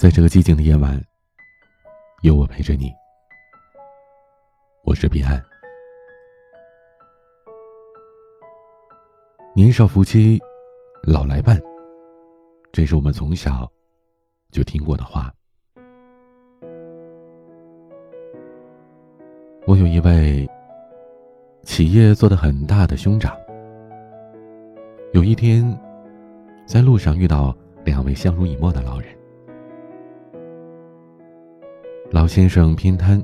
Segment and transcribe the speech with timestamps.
[0.00, 0.98] 在这个寂静的夜晚，
[2.22, 2.90] 有我陪着你。
[4.82, 5.38] 我是彼岸。
[9.54, 10.40] 年少夫妻
[11.02, 11.60] 老来伴，
[12.72, 13.70] 这是我们从小
[14.50, 15.30] 就听过的话。
[19.66, 20.48] 我有一位
[21.62, 23.36] 企业做的很大的兄长，
[25.12, 25.78] 有一天
[26.64, 27.54] 在路上遇到
[27.84, 29.19] 两位相濡以沫的老人。
[32.12, 33.22] 老先生偏瘫，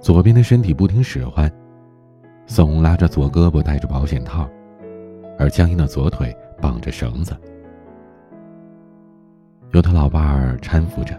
[0.00, 1.52] 左边的身体不听使唤，
[2.46, 4.48] 总拉着左胳膊戴着保险套，
[5.38, 7.36] 而僵硬的左腿绑着绳子。
[9.72, 11.14] 有他老伴儿搀扶着，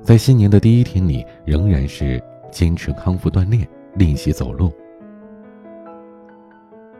[0.00, 2.18] 在新年的第一天里，仍然是
[2.50, 4.72] 坚持康复锻炼，练习走路。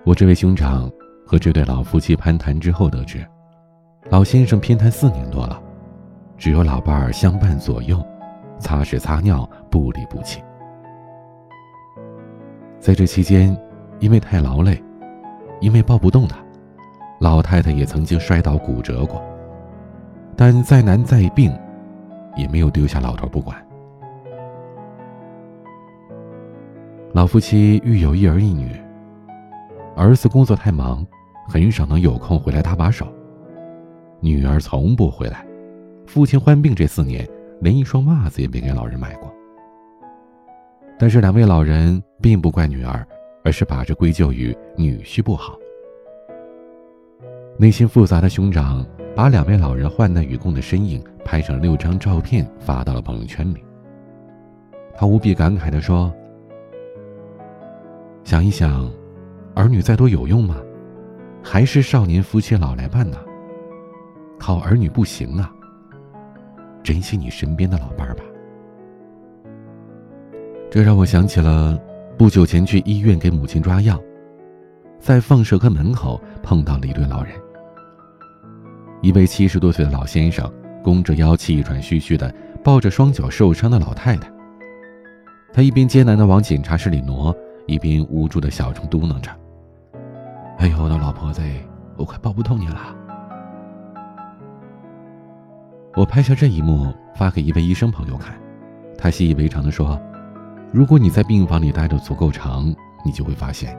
[0.04, 0.90] 我这位兄长
[1.24, 3.26] 和这对老夫妻攀谈之后得知，
[4.10, 5.58] 老先生偏瘫四年多了，
[6.36, 8.04] 只有老伴儿相伴左右。
[8.58, 10.42] 擦屎擦尿不离不弃，
[12.80, 13.56] 在这期间，
[14.00, 14.82] 因为太劳累，
[15.60, 16.36] 因为抱不动他，
[17.20, 19.22] 老太太也曾经摔倒骨折过。
[20.36, 21.52] 但再难再病，
[22.36, 23.56] 也没有丢下老头不管。
[27.12, 28.70] 老夫妻育有一儿一女，
[29.96, 31.04] 儿子工作太忙，
[31.48, 33.06] 很少能有空回来搭把手；
[34.20, 35.44] 女儿从不回来，
[36.06, 37.28] 父亲患病这四年。
[37.60, 39.32] 连一双袜子也没给老人买过。
[40.98, 43.06] 但是两位老人并不怪女儿，
[43.44, 45.56] 而是把这归咎于女婿不好。
[47.56, 53.64] 内心复杂的兄长把两位老人患难与共的身影拍成六张照片发到了朋友圈里。
[54.96, 56.12] 他无比感慨地说
[58.24, 58.90] ：“想一想，
[59.54, 60.56] 儿女再多有用吗？
[61.42, 63.18] 还是少年夫妻老来伴呢？
[64.38, 65.52] 靠儿女不行啊。”
[66.82, 68.22] 珍惜你身边的老伴儿吧。
[70.70, 71.80] 这让我想起了
[72.16, 73.98] 不久前去医院给母亲抓药，
[74.98, 77.32] 在放射科门口碰到了一对老人。
[79.00, 80.52] 一位七十多岁的老先生
[80.82, 84.30] 弓着腰，气喘吁吁的抱着双脚受伤的老太太。
[85.52, 87.34] 他一边艰难的往检查室里挪，
[87.66, 89.30] 一边无助的小声嘟囔着
[90.58, 91.40] ：“哎呦，我的老婆子，
[91.96, 92.94] 我快抱不动你了。”
[95.98, 98.32] 我拍下这一幕，发给一位医生朋友看，
[98.96, 100.00] 他习以为常地说
[100.70, 102.72] ：“如果你在病房里待得足够长，
[103.04, 103.76] 你就会发现，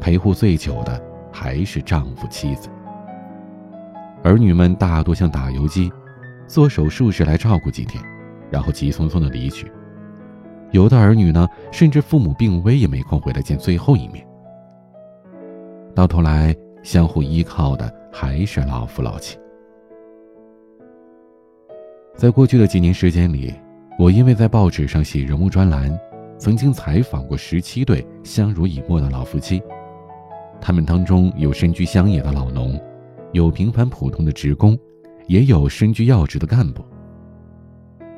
[0.00, 0.98] 陪护最久的
[1.30, 2.70] 还是丈夫妻子。
[4.22, 5.92] 儿女们大多像打游击，
[6.46, 8.02] 做手术时来照顾几天，
[8.50, 9.70] 然后急匆匆地离去。
[10.70, 14.26] 有的儿女呢，甚至父母病危也没空回来见最后一面。
[15.94, 19.38] 到头来，相互依靠的还是老夫老妻。”
[22.20, 23.50] 在过去的几年时间里，
[23.98, 25.98] 我因为在报纸上写人物专栏，
[26.36, 29.62] 曾经采访过十七对相濡以沫的老夫妻。
[30.60, 32.78] 他们当中有身居乡野的老农，
[33.32, 34.78] 有平凡普通的职工，
[35.28, 36.84] 也有身居要职的干部。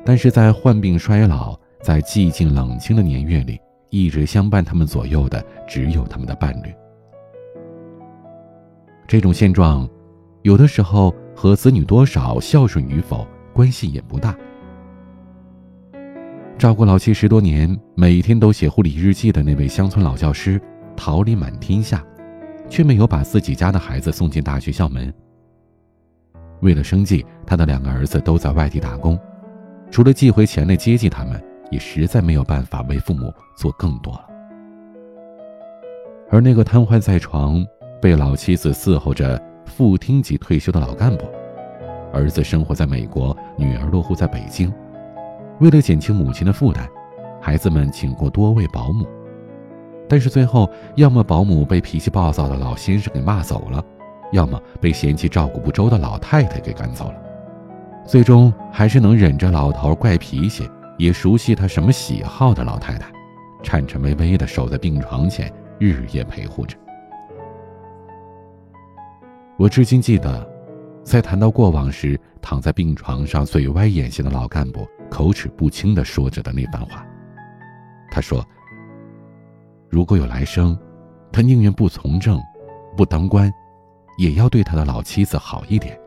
[0.05, 3.57] 但是在患病衰老、在寂静冷清的年月里，
[3.89, 6.75] 一直相伴他们左右的，只有他们的伴侣。
[9.07, 9.89] 这种现状，
[10.43, 13.25] 有的时候和子女多少、孝顺与否。
[13.53, 14.37] 关系也不大。
[16.59, 20.61] 照顾老妻十多年，每天都写护理日记的那位乡村老教师，
[20.97, 22.05] 桃李满天下，
[22.69, 25.13] 却没有把自己家的孩子送进大学校门。
[26.61, 29.19] 为了生计，他的两个儿子都在外地打工，
[29.91, 34.29] 除了寄回钱来接济他们，也实在没有办法为父母做更多了。
[36.31, 37.67] 而那个瘫痪在床、
[38.01, 41.27] 被老妻子伺候着副厅级退休的老干部。
[42.13, 44.73] 儿子生活在美国，女儿落户在北京。
[45.61, 46.89] 为了减轻母亲的负担，
[47.41, 49.07] 孩子们请过多位保姆，
[50.09, 53.83] 但是最后，要么保姆被脾气暴躁的老先生给骂走了，
[54.33, 57.15] 要么被嫌弃照顾不周的老太太给赶走了。
[58.05, 63.11] 最终，还是能忍着老头怪脾气，也熟悉他什么喜好的老太太，
[63.63, 66.77] 颤颤巍巍地守在病床前，日夜陪护着。
[69.57, 70.52] 我至今记得。
[71.05, 77.05] 在谈到过往时，躺在病床上嘴歪眼斜的老干部口齿不清的说着的那番话。
[78.11, 78.47] 他说
[79.91, 80.79] ：“如果有来生，
[81.33, 82.41] 他宁愿不从政，
[82.97, 83.53] 不当官，
[84.17, 85.99] 也要对他的老妻子好一点，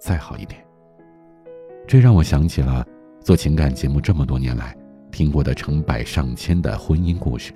[0.00, 0.64] 再好一点。”
[1.86, 2.86] 这让我想起了
[3.20, 4.76] 做情感节目这么多年来
[5.10, 7.52] 听过的成百上千的婚姻故事。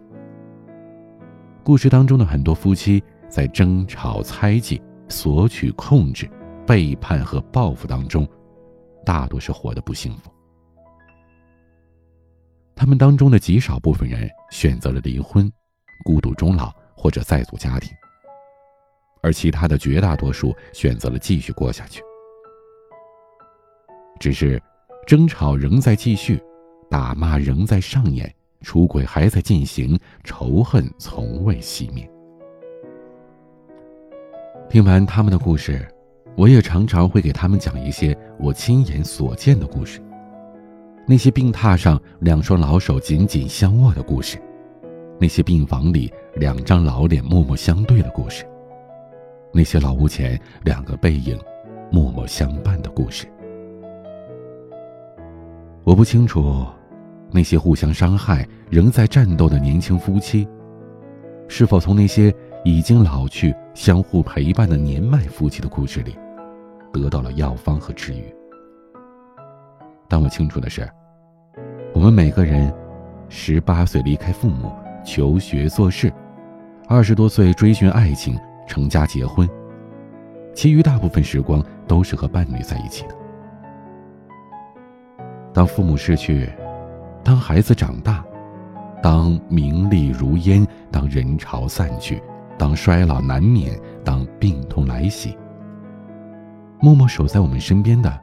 [1.62, 4.82] 故事当中的很多夫妻在争吵、猜忌。
[5.12, 6.28] 索取、控制、
[6.66, 8.26] 背叛和报复当中，
[9.04, 10.32] 大多是活得不幸福。
[12.74, 15.48] 他们当中的极少部分人选择了离婚、
[16.04, 17.92] 孤独终老或者再组家庭，
[19.22, 22.02] 而其他的绝大多数选择了继续过下去。
[24.18, 24.60] 只是，
[25.06, 26.42] 争吵仍在继续，
[26.90, 28.32] 打骂仍在上演，
[28.62, 32.10] 出轨还在进行，仇恨从未熄灭。
[34.72, 35.86] 听完他们的故事，
[36.34, 40.00] 我也常常会给他们讲一些我亲眼所见的故事。
[41.06, 44.38] 那些病榻上两双老手紧紧相握的故事，
[45.20, 48.46] 那些病房里两张老脸默默相对的故事，
[49.52, 51.38] 那些老屋前两个背影
[51.90, 53.26] 默默相伴的故事。
[55.84, 56.64] 我不清楚，
[57.30, 60.48] 那些互相伤害、仍在战斗的年轻夫妻，
[61.46, 62.34] 是否从那些
[62.64, 66.16] 已经老去、相互陪伴的年迈夫妻的故事里，
[66.92, 68.22] 得到了药方和治愈。
[70.08, 70.86] 但我清楚的是，
[71.94, 72.72] 我们每个人，
[73.30, 74.70] 十八岁离开父母
[75.04, 76.12] 求学做事，
[76.86, 79.48] 二十多岁追寻爱情、成家结婚，
[80.54, 83.16] 其余大部分时光都是和伴侣在一起的。
[85.54, 86.46] 当父母逝去，
[87.24, 88.22] 当孩子长大，
[89.02, 92.22] 当名利如烟，当人潮散去，
[92.62, 95.36] 当衰老难免，当病痛来袭，
[96.80, 98.20] 默默守在我们身边的，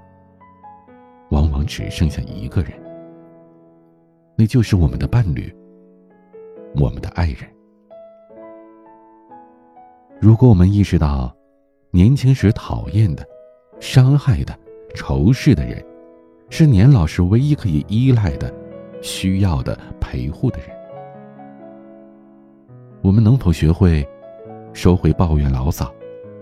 [1.32, 2.72] 往往只剩下一个人，
[4.38, 5.54] 那就是我们的伴侣，
[6.78, 7.40] 我们的爱人。
[10.22, 11.36] 如果我们意识到，
[11.92, 13.28] 年轻时讨厌的、
[13.82, 14.58] 伤害的、
[14.96, 15.86] 仇视的人，
[16.50, 18.50] 是年老时唯一可以依赖的、
[19.02, 20.70] 需要的陪护的人。
[23.02, 24.08] 我们能否学会
[24.80, 25.94] 收回抱怨、牢骚，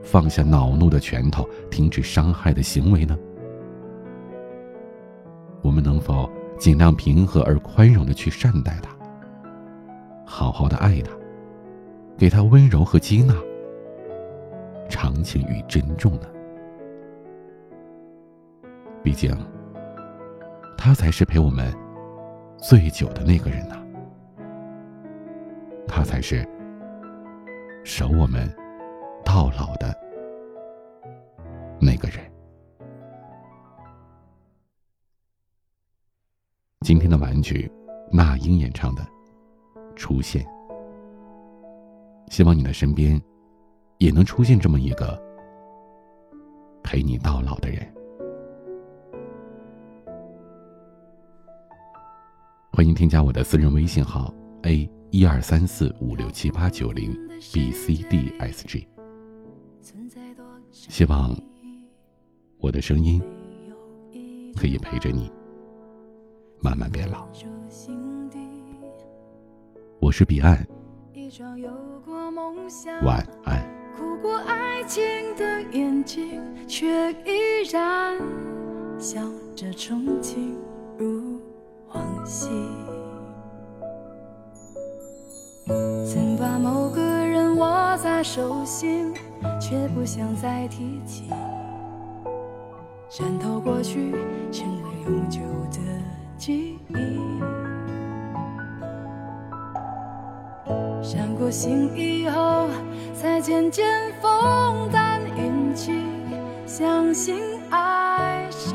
[0.04, 3.18] 放下恼怒的拳头，停止伤害的行为呢？
[5.64, 8.96] 我们能否尽量平和而宽容的去善待他，
[10.24, 11.12] 好好的爱他，
[12.16, 13.34] 给他温柔和接纳、
[14.88, 16.28] 长情与珍重呢？
[19.02, 19.36] 毕竟。
[20.78, 21.74] 他才是陪我们
[22.56, 23.78] 最久的那个人呐，
[25.88, 26.48] 他才是
[27.88, 28.54] 守我们
[29.24, 29.98] 到老的
[31.80, 32.20] 那个人。
[36.82, 37.72] 今天的玩具，
[38.12, 39.02] 那英演唱的
[39.96, 40.46] 《出现》，
[42.28, 43.20] 希望你的身边
[44.00, 45.18] 也能出现这么一个
[46.84, 47.80] 陪你到老的人。
[52.74, 54.32] 欢迎添加我的私人微信号
[54.64, 57.14] a 一二三四五六七八九零
[57.54, 58.86] b c d s g。
[60.72, 61.34] 希望
[62.60, 63.22] 我的声音
[64.56, 65.32] 可以陪着你
[66.60, 67.26] 慢慢变老。
[70.00, 70.68] 我是彼岸，
[73.04, 73.66] 晚安。
[73.96, 75.04] 哭过爱情
[75.38, 78.20] 的眼睛，却依然
[79.00, 79.22] 笑
[79.56, 80.54] 着憧憬
[80.98, 81.42] 如。
[81.94, 82.50] 往昔，
[86.10, 89.14] 曾把某个人握在手心，
[89.60, 91.26] 却不想再提起。
[93.10, 94.16] 渗透过去，
[94.50, 95.80] 成为永久的
[96.38, 96.94] 记忆。
[101.04, 102.70] 伤过心以后，
[103.14, 103.86] 才渐渐
[104.22, 106.06] 风淡云轻，
[106.66, 107.38] 相信
[107.70, 108.74] 爱是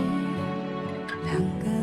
[1.25, 1.82] 两个。